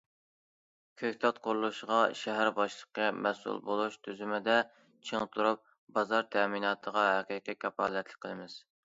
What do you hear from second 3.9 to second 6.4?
تۈزۈمىدە چىڭ تۇرۇپ، بازار